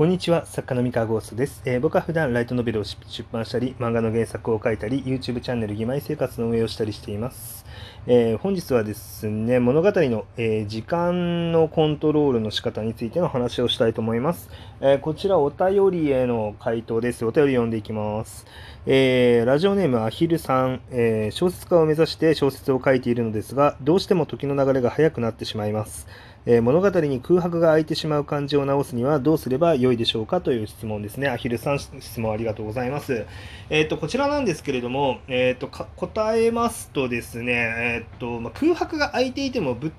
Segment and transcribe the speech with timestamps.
[0.00, 2.96] こんにちは、作家の三河ゴーストです、えー、僕は普段ライトノベルを出
[3.30, 7.66] 版したり、漫画の原作を書いたり、YouTube チャンネル義妹生活の運営をしたりしています。
[8.06, 14.48] えー、本日はですね、物語の、えー、時間のコントロールの仕方についての話をしたいと思います。
[14.80, 17.26] えこちらお便りへの回答です。
[17.26, 18.46] お便り読んでいきます。
[18.86, 26.06] えラジオネームアヒルさん、え小説家を目指して小説を書いているのですが、どうしても時の流れが速くなってしまいます。
[26.46, 31.28] え、物語に空白が空いてしまう感じを直すにはどうすればよいでしょうかという質問ですね。
[31.28, 33.26] アヒルさん、質問ありがとうございます。
[33.68, 39.92] えっ、ー、と、こちらなんですけれども、えっ、ー、と、答えますとですね、えっ、と、まあ、空白が空いていてもぶっ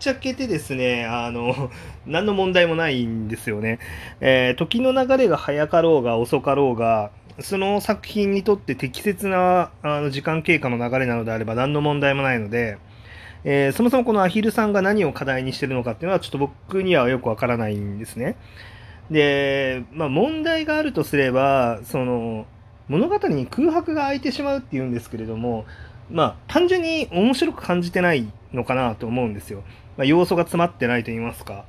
[0.00, 1.70] ちゃけてですね、あの、
[2.06, 3.78] 何の問題もないんですよね。
[4.20, 12.78] え時の流れが早かろうが遅かろうが、その作品にとって適切なあの時間経過の流れなのであれば何の問題もないので、
[13.50, 18.36] えー、そもそもこのアヒルさんが何を課題にしてるのかっていうのはちょっと僕にはよくわからないんですね。
[19.10, 22.44] で、まあ問題があるとすれば、その
[22.88, 25.64] 物語に空白が空いてしまうっていうんですけれども、
[26.10, 29.62] まあ単純に面白く感じてないのかなと思うんですよ。
[29.96, 31.64] まあ、要素が詰まってないと言いますか。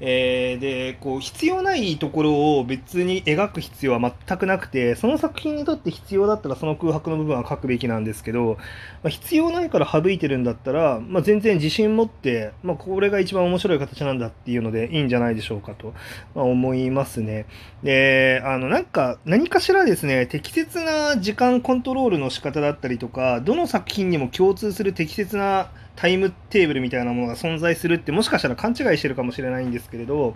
[0.00, 8.56] えー、でこう必要ないところを別に描く必要は全くなくてその作品にとって必要だったらその空白の部分は書くべきなんですけど、
[9.02, 15.94] まあ、必要ないから省いてるんだったら、まあ、全然自信持って、まあ、これが一番面白い形なんだっていうのでいいんじゃないでしょうかと、
[16.34, 17.46] ま思いますね。
[17.82, 25.70] であのなんか何かしらですね適切な時間コントロールの仕方だったりとかどの作品にも共通する適切な
[26.00, 30.34] タイムテーブルみたいなものが存在するってもしかしたら勘違いしてるかもしれないんですけれど、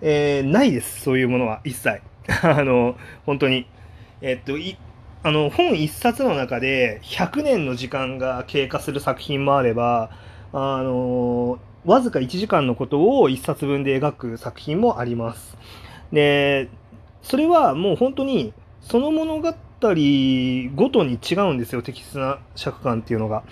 [0.00, 2.00] えー、ないです、そういうものは一切。
[2.46, 3.66] あの、本当に。
[4.22, 4.76] えっと、い
[5.24, 10.10] あの本一冊の中で100年の時間が経過する作品もあれば、
[10.52, 15.56] あのわずか1時間のことを1冊分で描く作品もあります。
[16.12, 16.68] で、
[17.22, 23.42] それはもう本当にその物語ごとに違うんですよ、適切な尺感っていうのが。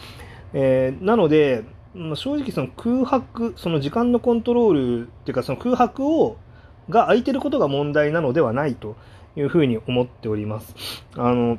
[0.53, 1.65] えー、なので、
[1.95, 6.37] まあ、正直その空白、その時間のコントロールっていうかその空白を
[6.89, 8.97] が空いてることが問題なのではないと
[9.37, 10.75] いうふうに思っております。
[11.17, 11.59] あの、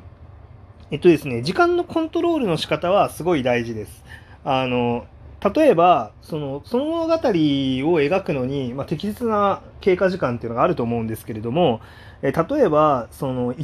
[0.90, 4.04] えっとですね、時間のコントロールの仕方はすごい大事です。
[4.44, 5.06] あの、
[5.54, 11.80] 例えば、その、その物語を描くのに、まあ、適切な経過時間っていうのがあると思うんですけれども、
[12.22, 13.54] え例えば、その、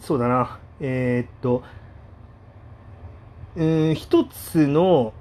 [0.00, 1.62] そうだな、えー、っと、
[3.56, 5.14] うん一つの、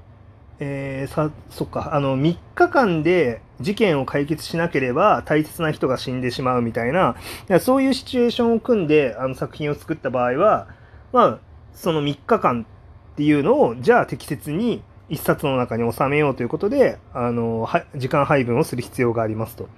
[0.59, 7.15] えー、さそっかあの3日間で事件を解決しなければ大切な人が死んでしまうみたいな
[7.61, 10.67] そういうシチュエーションを組んであの作品を作った場合は
[11.13, 11.39] まあ
[11.73, 12.65] その3日間
[13.13, 19.69] っていうのをじゃあ適切に1冊の中に収めようということであの時間配分をする必要がありますと。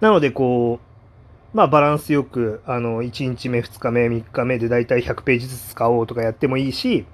[0.00, 7.06] なのでこうまあバランスよくあの1日目2日目3日目でだいたい100ページずつ使おうとかやってもいいし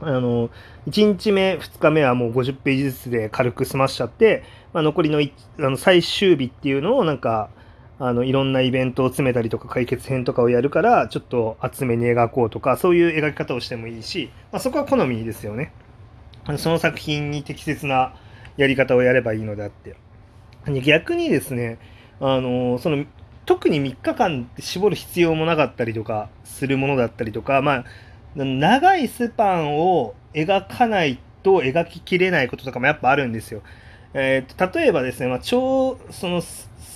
[0.00, 0.48] あの、
[0.88, 7.50] 1日目、2日目はもう50ページずつで軽く済ましちゃって、まあ、残りのあの最終日っていうのをなんか、
[7.98, 15.72] あの、いろんなイベントを詰めたりとか解決編とかをやるから、ちょっと厚めに描こうとか、そういう描き方をしてもいいし、まあ、そこは好みですよね。
[16.56, 18.14] その作品に適切な
[18.56, 19.96] やり方をやればいいのであって。
[20.82, 21.78] 逆にですね、
[22.20, 23.04] あの、その、
[23.44, 27.84] 特に3日間絞る必要もなかったりとかするものだったりとか、まあ、
[28.34, 33.62] 長いスパンを描かないと描ききれないこととかもやっぱあるんですよ。
[34.12, 36.42] えー、例えばですね、まあ、超その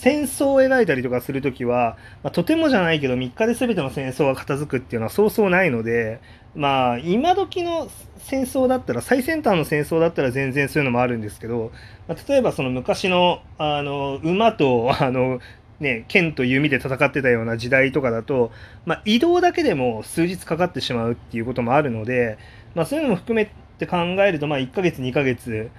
[0.05, 6.21] 戦争を描いたりとかするときは、まあ、とてもじゃないけど3日で全ての戦争が片付くっていうのはそうそうないので、
[6.55, 11.73] まあ、今時の戦争だったら最先端の戦争だったら全然そういうのもあるんですけど、
[12.09, 15.41] まあ、例えばその昔のあの馬とあの
[15.85, 18.51] ね、剣と弓で戦ってたような時代とかだと、
[18.87, 22.39] まあ、移動だけでも数日かかってしまうっていうこともあるので、
[22.75, 25.71] まあ、そういうのも含めて考えると、まあ、1ヶ月2ヶ月、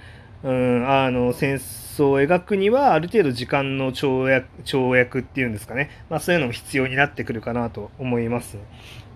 [0.43, 8.57] うん、あの戦争を描くにはある程度時間の跳躍跳躍っていうんですかね、まあ、そういうのも必要になってくるかなと思います。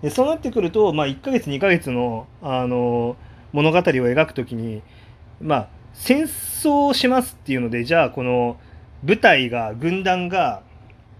[0.02, 3.16] でそうなってくると、まあ、1ヶ月2ヶ月のあの
[3.52, 4.82] 物語を描くときに、
[5.40, 8.56] まあ、戦争をしますっていうのでじゃあこの
[9.02, 10.62] 部隊が軍団が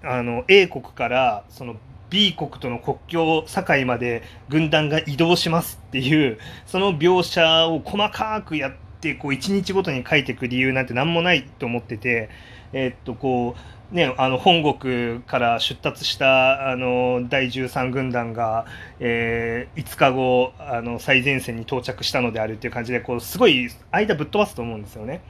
[0.03, 1.77] あの A 国からその
[2.09, 12.29] B 国との国境境まで軍団が移動しますっていうその描写を細かくやってこう1日ごとに書いていく理由なんて何もないと思ってて、
[12.73, 18.67] え、っとこうね、あの本国から出立したあの第13軍団が、
[19.01, 25.23] えー、5日後あの最前線に到着したのであるっていう感じでこうすごい間ぶっ飛ばすと思うんですよね。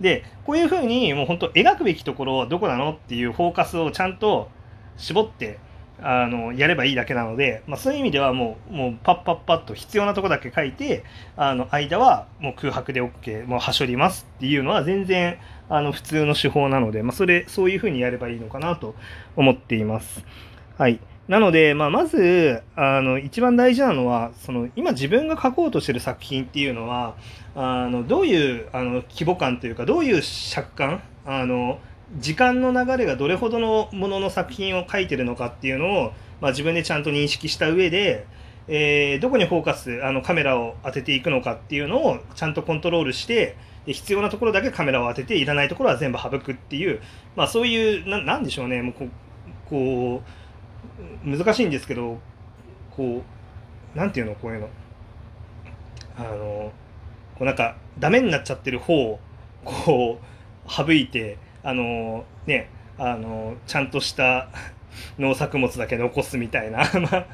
[0.00, 4.48] でこういうふうにもう本当描くべきところはどこなのっていうフォーカスをちゃんと
[4.96, 5.58] 絞って
[6.00, 11.04] あのやればいいだけなので、まあ、そういう意味ではもうもうパッパッパッと必要なとこだけ書いて
[11.36, 18.94] あの間はもう空白で OK もうはしょりますっていうのは全然あの普通の手法なので、まあ、それそういうふうにやればいいのかなと
[19.36, 20.24] 思っています。
[20.76, 27.16] はいなので、まあ、まずあの一番大事なのはその今自分が書こうとしてる作品っていうのは
[27.54, 31.80] あのどういうあの規模感というかどういう尺感あの
[32.16, 38.26] 時間の流れがどれほどのものの作品を書いてるのかっていうのを、まあ、自分でちゃんと認識した上で、
[38.66, 47.00] えー、どこにフォーカスあのカメラを当てていくのかっていうのをちゃんとコントロールして必要なところだけカメラを当てていらないところは全部省くっていう、
[47.36, 48.80] まあ、そういうななんでしょうね。
[48.80, 49.10] もう
[49.68, 50.47] こう
[51.24, 52.18] 難しいんですけど
[52.90, 53.22] こ
[53.94, 54.68] うなんていうのこういうの。
[56.16, 56.72] あの
[57.36, 59.20] こうなんかダメになっちゃってる方を
[59.64, 60.20] こ
[60.66, 62.68] う省いてあのね
[62.98, 64.48] あのちゃんとした
[65.18, 67.26] 農作物だけ残すみたいな ま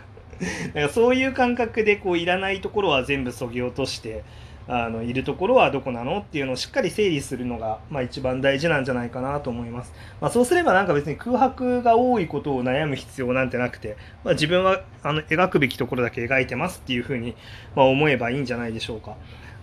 [0.84, 4.22] あそういう感覚でこういらないところは全部そぎ落として
[4.66, 9.92] あのいるところはどこなのっていうのをしっかり整理するのが、まあ、一番大事なんじゃないかなと思います。
[10.20, 17.36] まあ、そうすればなんか別に空白が多いことを悩む必要なんてなくて、まあ、自分はあの描くべきところだけ描いてますっていうふうに、
[17.74, 19.16] まあ、思えばいいんじゃないでしょうか。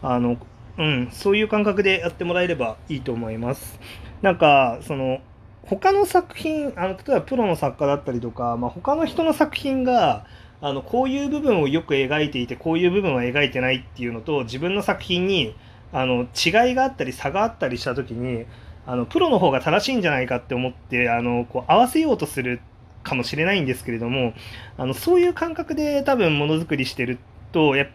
[0.03, 0.37] あの
[0.77, 3.79] うん、そういう感覚でやってもらえればいいと思います。
[4.21, 5.19] なんか、その、
[5.63, 10.25] 他の作品、あの例えばプロの作家だったりとか、まあ、他の人の作品が、
[10.61, 15.55] あのこういう部分をよく描いていてこういう部分は描いてないっていうのと自分の作品に
[15.91, 18.45] あの違いがあったり差があったりした時に
[18.85, 22.61] あのプロの方が正しいんじゃないかって思ってあのこう合わせようとする
[23.03, 24.33] かもしれないんですけれども
[24.77, 27.17] あのそういう感覚で多分ものづくりしてる
[27.51, 27.87] とやっ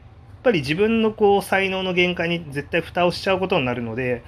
[0.42, 4.24] ぱり自分のこう才能の限界に絶対蓋をしちゃうことになるので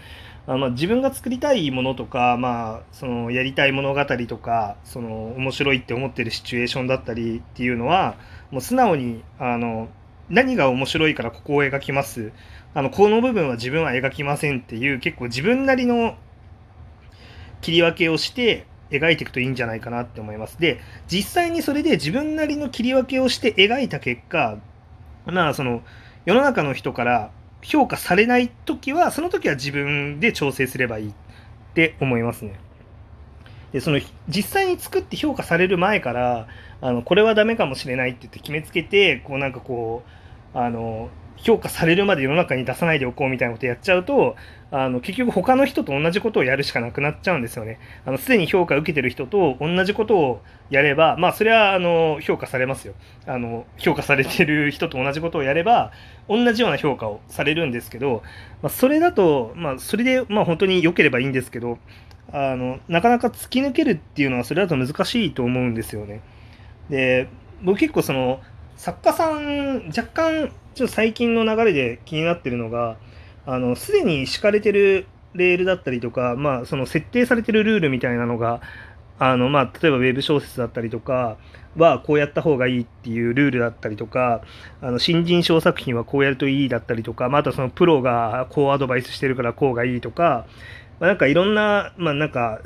[0.49, 8.17] あまあ、自分が作りたいものとか、まあ、そのやりたい物語とかその面白いって思ってるシチュエーションだったりっていうのは
[8.51, 9.89] もう素直にあの
[10.31, 12.33] 何が面白いからここを描きます
[12.73, 16.17] あのこの部分は自分は描きませんっていう結構自分なりの
[17.61, 20.59] 切り分けをして描いていくといいんじゃないかなって思います。
[20.59, 24.59] で実際にそれで自分なりの切り分けをして描いた結果
[25.27, 25.83] まあその
[26.25, 27.31] 世の中の人から
[27.63, 31.13] 評価されない時はその時は自分で調整すればいいっ
[31.75, 32.59] て思いますね。
[33.73, 36.49] でその実際に作って評価される前から
[36.81, 40.03] あのこれはダメかもしれないって言って決めつけてこうなんかこ
[40.55, 41.11] うあの
[41.43, 44.37] 評価されるまで世の中に出さないでおこうみたいなことやっちゃうと
[44.71, 47.79] あの結局他の人と同じことをやるしかなくなっちゃうんですよね。
[48.05, 52.95] あのすでに評価を受けてる人と同じことをやればまあそれはあの評価されますよ。
[53.27, 55.93] あの評価されてる人と同じことをやれば
[56.29, 58.23] 同じような評価をされるんですけど、
[58.63, 61.79] まあ、それだとまあそれでまあ本当に良ければいいんですけど
[62.33, 66.21] あのなかなか突き抜けるっていうのはそれだと難しいと思うんですよね。
[66.91, 67.29] で
[67.63, 68.41] 僕結構その
[68.77, 72.99] 作家さん若干ちょっと最近の流れで気になってるのが
[73.47, 78.61] あのすでに敷かれてるレールだったりとか、まあ、その設定されてるルールみたいなのが
[79.19, 81.37] あの、まあ、例えばウェブ小説だったりとか
[81.77, 84.43] はこうやった方がいいっていうルールだったりとか
[84.81, 90.47] あの新人賞作品はこうやるといいだったりとか、まあ、とそのプロがこうアドバイスしてるからこうがいいとか、
[91.01, 92.61] まあ、なんかいろんな、まあ、なんか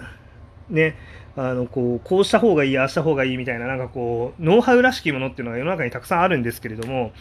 [0.69, 0.97] ね
[1.35, 7.13] あのこうこうした方がいいああした方がいいみたいななんかこうノウハウらしきものっていうのが世の中にたくさんあるんですけれども、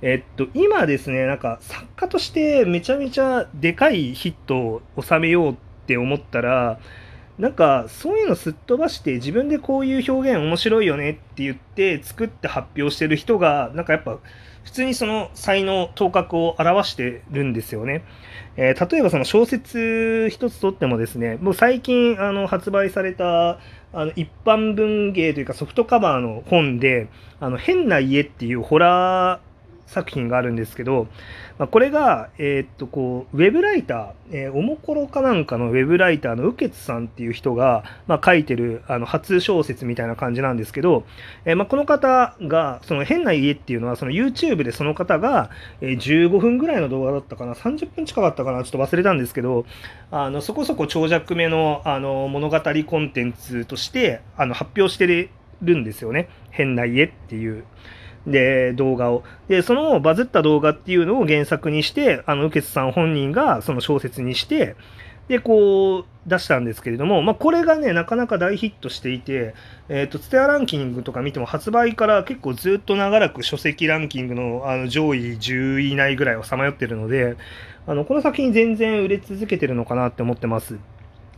[0.00, 5.56] えっと、今ですねなんか作家としてめちゃめちゃでかいヒットを収めようっ
[5.86, 6.78] て思ったら
[7.38, 14.18] なんかそういうのすっ飛ばして自分でこういう表現面白いよねって言って作って発表してる人がなんかやっぱ
[14.68, 18.04] 普通にその才能頭角を表してるんですよね。
[18.58, 23.60] えー、例えばその小説一つとってもですねもう最近あの発売された
[23.94, 27.08] あの一般文芸というかソフトカバーの本で
[27.40, 29.47] 「あの変な家」っていうホラー
[29.88, 31.08] 作品があるんですけど、
[31.58, 41.04] まあ、これが、えー、っとこうウェブライター、えー、おもころかなんかのウェブライターの右傑さんっていう人が、まあ、書いてるあの初小説みたいな感じなんですけど、
[41.44, 49.64] えー、まあ、この方がその変な家っていうのはその YouTube でその方が、え15分ぐらいの動画だったかな30分近かったかなちょっと忘れたんですけど
[50.10, 55.30] あのそこそこ長尺目のあの物語コンテンツとしてあの発表して
[55.62, 57.64] るんですよね変な家っていう。
[58.26, 59.24] で、動画を。
[59.48, 64.76] で、そのバズった動画っていうのを原作にして、あの、右傑さん本人がその小説にして、
[65.28, 69.54] で、こう、出したんですけれども、まあ、これがね、なかなか大ヒットしていて、
[69.88, 77.36] えっ、ー、と、ツテアランキングとか見ても、発売から結構ずっと長らく書籍ランキングのあの上位10位以内ぐらいをさまよってるので、
[77.86, 80.78] あのこの作品全然売れ続けてるのかなって思ってます。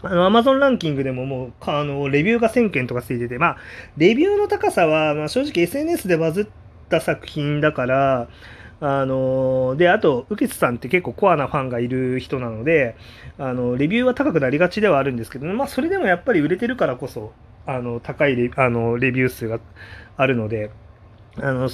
[0.03, 3.57] あの、アマゾンランキングでももう、あの、レビューが1000件とかついてて、まあ、
[3.99, 8.29] レビューの高さは、まあ、正直 SNS でバズってた作品だから、
[8.83, 12.97] あので、あと、ウキツさんって結構コアなファンがいる人なので、
[13.39, 17.33] あの、レビューは高くなりがちではあるんですけど、まあ、それでもやっぱり売れてるからこそ、
[17.67, 19.61] あの、高いレあのレビュー数が
[20.17, 20.71] あるので、
[21.37, 21.69] あの、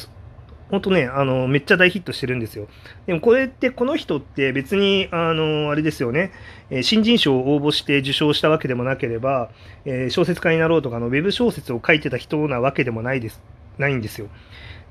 [0.70, 2.66] 本当ね、あの、めっちゃ大ヒットしてるんですよ。
[3.06, 6.32] でもこれって、この人って別に、あの、あれですよね、
[6.70, 9.50] え新人賞を応募して受賞したわけでもなければ、
[9.85, 13.40] えー、小説家になろうとかのウェブ小説を書いてた人なわけでもないです、
[13.78, 14.26] ないんですよ。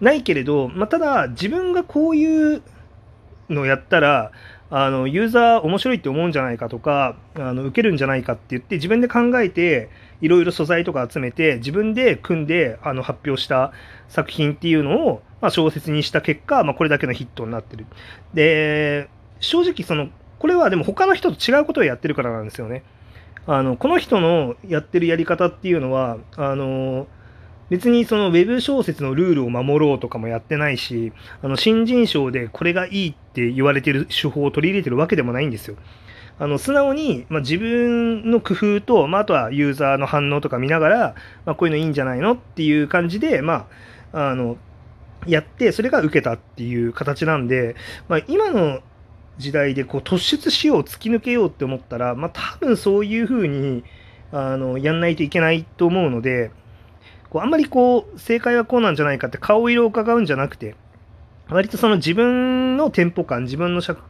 [0.02, 2.62] ないけれど、まあ、ただ、自分がこういう
[3.50, 4.32] のをやったら、
[4.70, 9.90] あのユーザー面白いって思うんじゃないかとかあの受けるんじゃないかって言って自分で考えて
[10.22, 13.74] いろいろ素材とか集めて自分で組んであの発表した
[14.10, 17.86] 作品っていうのを、まあ、小説にした結果、まあ、これだけのヒットになってる。
[18.34, 19.10] で
[19.40, 20.10] 正直その
[20.40, 22.84] これはでも他の人と違うことをやってるからなんですよね。
[23.48, 27.06] あのこの人のやってるやり方っていうのはあの
[27.70, 35.76] 別にそのウェブ小説のルールを守ろうとかもやってないし、あの新人賞でこれがいいって言われてる手法を取り入れてるわけでもないんですよ。
[36.38, 43.68] あの素直に、まあ、自分の工夫と、まあ、あとはユーザーの反応とか見ながら、まあ、こういうのいいんじゃないのっていう感じで、ま
[44.12, 44.58] あ、あの
[45.26, 47.76] やって、それが受けたっていう形なんで、
[48.10, 48.82] まあ、今の
[49.38, 53.84] 時代でこう突出しよう、突き抜けようって思ったら、まあ、多分そういうふうに
[54.32, 56.52] あのやんないといけないと思うので、
[57.36, 60.74] こうあんまりこう、正解はこうなんじゃないかって顔色を伺うんじゃなくて、
[61.50, 64.02] 割とその自分のテンポ感、自分の尺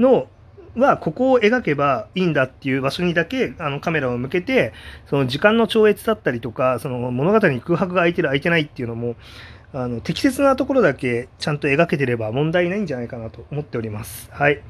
[0.00, 0.26] の
[0.74, 4.72] はここを描けばいいんだっていう場所にだけあのカメラを向けて
[5.06, 9.14] その時間の超越だったりとかその物語に空白が空いてる空いてないっていうのも
[9.72, 14.28] あの適切なところだけちゃんと描けてれば問題ないんじゃないかなと思っております。
[14.32, 14.60] はい。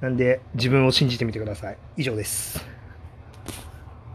[0.00, 1.76] なんで自分を信じてみてください。
[1.98, 2.71] 以上です。